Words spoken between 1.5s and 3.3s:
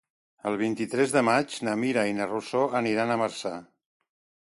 na Mira i na Rosó aniran a